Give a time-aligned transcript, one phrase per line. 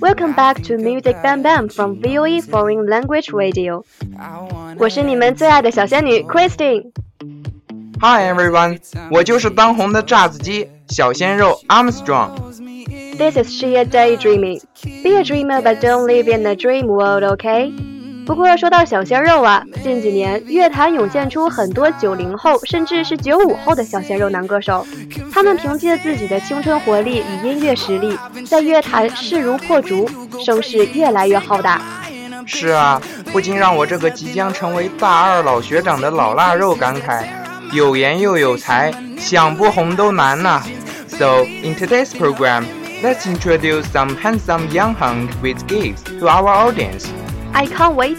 [0.00, 3.84] Welcome back to Music Bam Bam from VOE Foreign Language Radio.
[4.18, 6.90] I wanna 我是你们最爱的小仙女 Christine。
[8.00, 8.78] Hi everyone，
[9.10, 12.32] 我就是当红的炸子鸡小鲜肉 Armstrong。
[13.16, 14.60] This is sheer daydreaming.
[15.02, 17.72] Be a dreamer, but don't live in a dream world, OK?
[18.25, 24.85] 不过说到小鲜肉啊，近几年乐坛涌现出很多九零后甚至是九五后的小鲜肉男歌手，
[25.31, 30.07] 他们凭借自己的青春活力与音乐实力，在乐坛势如破竹，
[30.43, 31.81] 声势越来越浩大。
[32.45, 33.01] 是啊，
[33.31, 37.25] 不禁让我这个即将成为大二老学长的老腊肉感慨：
[37.71, 40.61] 有颜又有才，想不红都难呐、
[41.07, 42.63] So in today's program,
[43.03, 47.05] let's introduce some handsome young hunk with gifts to our audience.
[47.53, 48.17] I can't wait.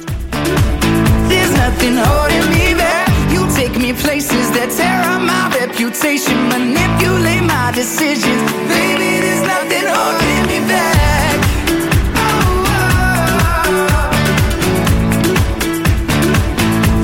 [1.29, 3.09] There's nothing holding me back.
[3.33, 8.43] You take me places that tear up my reputation, manipulate my decisions.
[8.69, 11.37] Baby, there's nothing holding me back.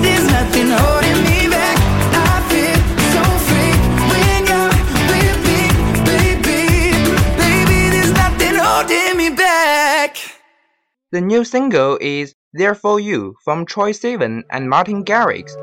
[0.04, 1.76] There's nothing holding me back.
[2.12, 2.78] I feel
[3.14, 3.74] so free
[4.12, 4.70] when you're
[5.10, 5.62] with me,
[6.04, 6.60] baby.
[7.40, 10.37] Baby, there's nothing holding me back.
[11.10, 15.56] The new single is There For You from Troye Sivan and Martin Garrix.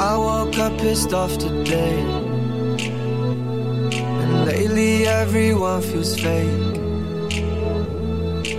[0.00, 2.00] I woke up pissed off today.
[4.22, 6.76] And lately everyone feels fake.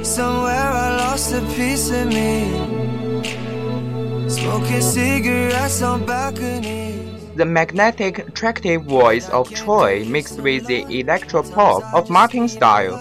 [0.06, 2.52] Somewhere I lost a piece of me.
[4.30, 7.17] Smoking cigarettes on balconies.
[7.38, 12.98] The magnetic, attractive voice of Troye mixed with the electropop of Martin's style.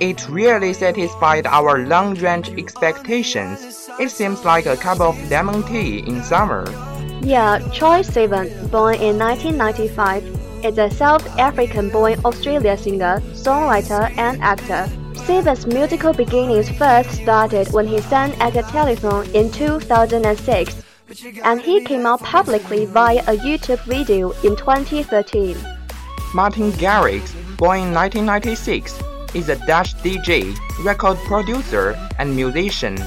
[0.00, 3.90] It really satisfied our long-range expectations.
[4.00, 6.64] It seems like a cup of lemon tea in summer.
[7.20, 14.88] Yeah, Troye Sivan, born in 1995, is a South African-born Australian singer, songwriter, and actor.
[15.26, 20.83] Sivan's musical beginnings first started when he sang at a telethon in 2006,
[21.42, 25.56] and he came out publicly via a YouTube video in 2013.
[26.34, 29.00] Martin Garrix, born in 1996,
[29.34, 32.98] is a Dutch DJ, record producer, and musician,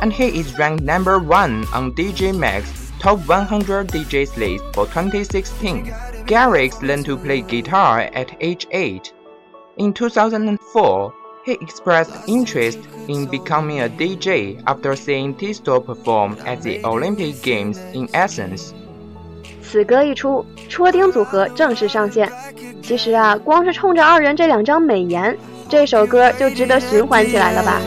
[0.00, 5.86] and he is ranked number one on DJ Mag's Top 100 DJs list for 2016.
[6.24, 9.12] Garrix learned to play guitar at age 8.
[9.76, 11.14] In 2004,
[11.45, 17.77] he expressed interest in becoming a DJ after seeing Tisto perform at the Olympic Games
[17.93, 18.73] in Athens.
[19.61, 22.31] 此歌一出，戳丁组合正式上线。
[22.81, 25.37] 其实啊，光是冲着二人这两张美颜，
[25.69, 27.79] 这首歌就值得循环起来了吧。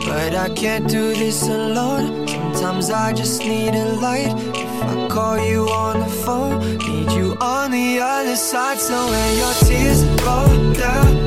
[0.00, 2.26] But I can't do this alone.
[2.54, 4.34] Sometimes I just need a light.
[4.54, 8.78] If I call you on the phone, need you on the other side.
[8.78, 11.21] So when your tears roll down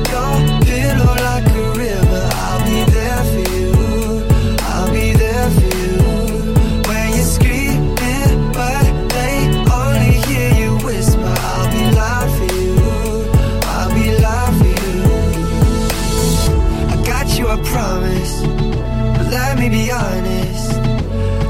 [19.69, 20.77] Be honest.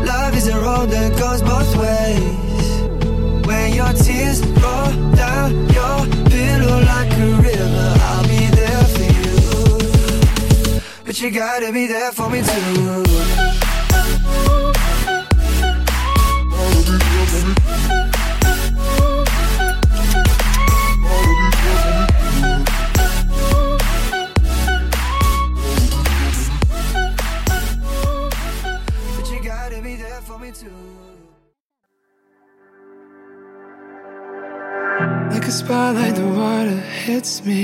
[0.06, 3.46] Love is a road that goes both ways.
[3.46, 9.08] When your tears roll down your pillow like a river, I'll be there for
[10.74, 10.82] you.
[11.06, 13.37] But you gotta be there for me too.
[35.48, 37.64] A spotlight, the water hits me.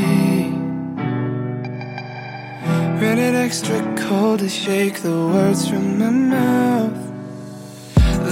[3.43, 6.97] Extra cold to shake the words from my mouth.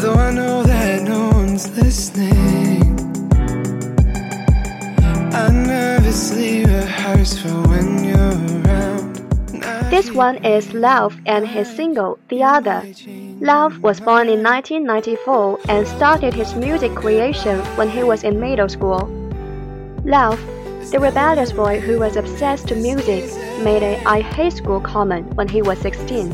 [0.01, 2.97] Though I know that no one's listening.
[5.33, 9.15] I nervously rehearse for when you're around.
[9.91, 12.83] This one is Lauv and his single The Other.
[13.41, 18.69] Lauv was born in 1994 and started his music creation when he was in middle
[18.69, 19.10] school.
[20.03, 20.39] Lauv,
[20.89, 23.23] the rebellious boy who was obsessed with music,
[23.63, 26.31] made a I hate school comment when he was 16.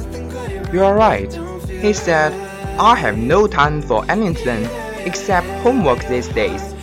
[0.71, 1.33] You are right.
[1.67, 2.31] He said,
[2.79, 4.65] I have no time for anything
[5.05, 6.73] except homework these days.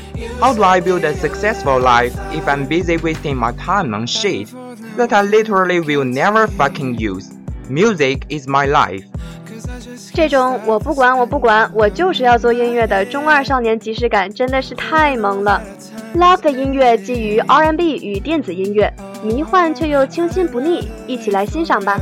[0.41, 4.53] How do I build a successful life if I'm busy wasting my time on shit
[4.97, 7.33] that I literally will never fucking use?
[7.71, 9.07] Music is my life.
[10.13, 15.63] 这种我不管我不管我就是要做音乐的中二少年即视感真的是太萌了。
[16.15, 18.93] Love 的音乐基于 R&B 与电子音乐，
[19.25, 21.99] 迷幻却又清新不腻，一起来欣赏吧。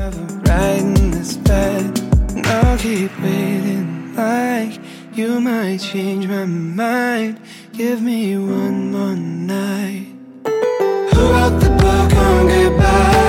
[7.74, 10.04] Give me one more night.
[10.44, 13.21] Who wrote the book on goodbye?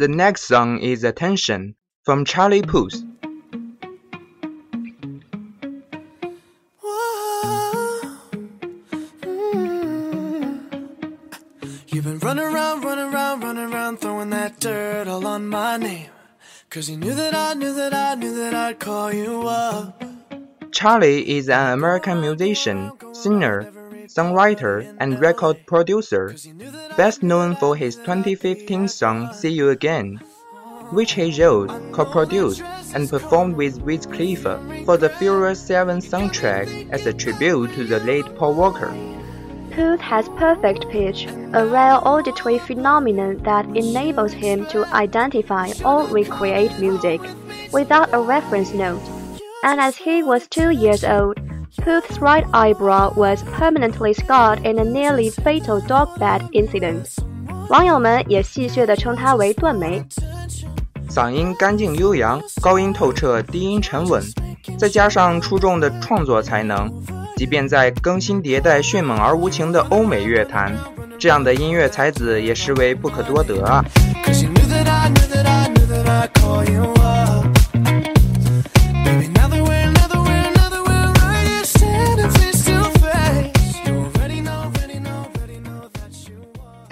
[0.00, 1.74] The next song is Attention
[2.06, 2.94] from Charlie Puth.
[11.88, 16.08] You've been running around, running around, running around, throwing that dirt all on my name.
[16.70, 20.02] Cause you knew that I knew that I knew that I'd call you up.
[20.72, 23.70] Charlie is an American musician, singer,
[24.06, 26.34] songwriter, and record producer,
[26.96, 30.20] best known for his 2015 song See You Again,
[30.90, 32.62] which he wrote, co-produced,
[32.94, 38.00] and performed with Wiz Khalifa for the Furious 7 soundtrack as a tribute to the
[38.00, 38.92] late Paul Walker.
[39.70, 46.76] Puth has perfect pitch, a rare auditory phenomenon that enables him to identify or recreate
[46.80, 47.20] music
[47.72, 49.02] without a reference note.
[49.62, 51.38] And as he was two years old,
[51.78, 57.06] Puth's right eyebrow was permanently scarred in a nearly fatal dog bed incident.
[57.68, 60.04] 网友们也戏谑地称他为“断眉”。
[61.08, 64.22] 嗓音干净悠扬，高音透彻，低音沉稳，
[64.76, 66.90] 再加上出众的创作才能，
[67.36, 70.76] 即便在更新迭代、迅猛而无情的欧美乐坛，
[71.18, 73.84] 这样的音乐才子也实为不可多得啊！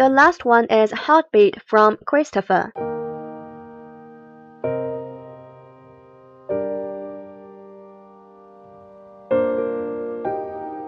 [0.08, 2.72] The last one is Heartbeat from Christopher.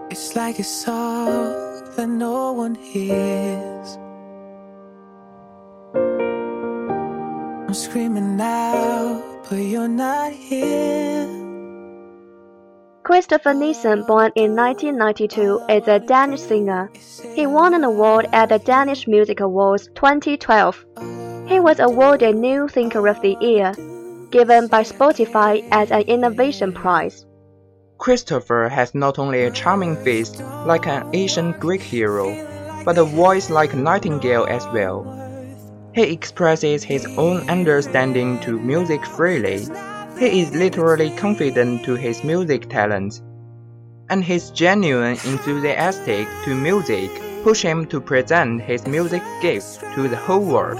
[0.09, 1.53] It's like a song
[1.95, 3.99] that no one hears.
[7.67, 11.40] I'm screaming out, but you're not here.
[13.03, 16.91] Christopher Nissen, born in 1992, is a Danish singer.
[17.33, 20.85] He won an award at the Danish Music Awards 2012.
[21.47, 23.73] He was awarded New Thinker of the Year,
[24.29, 27.25] given by Spotify as an innovation prize.
[27.97, 32.29] Christopher has not only a charming face like an ancient Greek hero,
[32.85, 35.05] but a voice like a nightingale as well.
[35.95, 39.65] He expresses his own understanding to music freely.
[40.20, 43.20] He is literally confident to his music talents,
[44.08, 47.10] and his genuine enthusiastic to music
[47.44, 50.78] push him to present his music gifts to the whole world.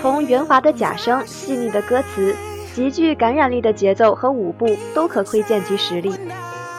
[0.00, 2.34] 从圆滑的假声、细腻的歌词、
[2.74, 6.12] 极具感染力的节奏和舞步，都可窥见其实力。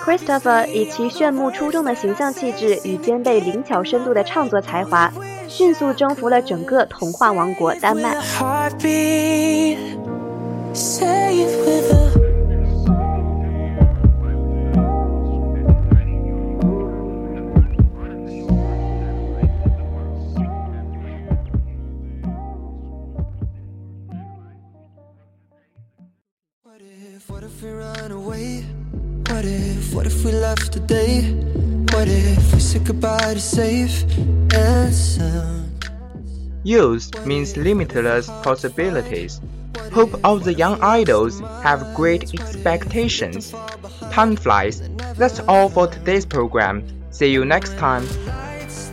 [0.03, 5.12] Christopher 以其炫目出众的形象气质与兼备灵巧深度的唱作才华，
[5.47, 8.15] 迅速征服了整个童话王国丹麦。
[10.80, 12.10] Heartbeat, say it with a
[26.62, 28.64] What if, what if we run away?
[29.28, 31.22] What if, what if we left today?
[31.92, 34.04] What if we said goodbye to safe
[34.54, 35.90] and sound?
[36.64, 39.40] Youth means limitless possibilities
[39.93, 43.53] Hope all the young idols have great expectations.
[44.12, 44.81] Time flies.
[45.17, 46.83] That's all for today's program.
[47.12, 48.03] See you next time.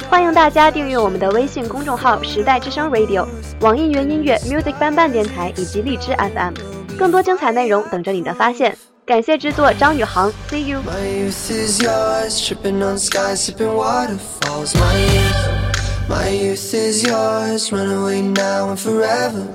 [0.09, 3.26] 欢迎大家订阅我们的微信公众号“时代之声 Radio”、
[3.61, 6.54] 网易云音乐 Music 伴伴电台以及荔枝 FM，
[6.99, 8.76] 更多精彩内容等着你的发现。
[9.07, 10.81] 感谢制作张宇航，See you。
[10.81, 14.75] My youth is yours, tripping on skies, sipping waterfalls.
[14.75, 19.47] My youth, my youth is yours, run away now and forever.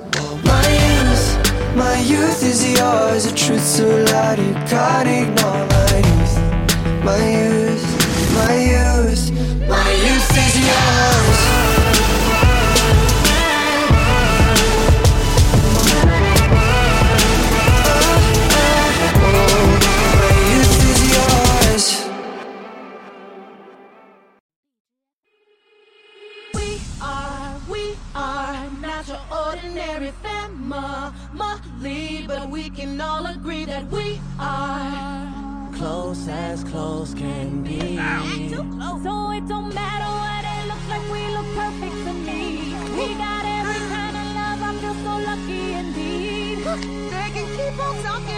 [0.44, 0.91] My youth,
[1.75, 5.65] my youth is yours, a truth so loud you can't ignore.
[5.73, 6.35] My youth,
[7.03, 7.85] my youth,
[8.33, 9.31] my youth,
[9.67, 11.82] my youth is yours.
[29.73, 35.31] Ordinary family, but we can all agree that we are
[35.73, 37.97] Close as close can be.
[37.97, 38.01] So
[39.31, 42.75] it don't matter what it looks like, we look perfect to me.
[42.95, 46.59] We got every kind of love, I feel so lucky indeed.
[47.11, 48.33] They can keep on talking.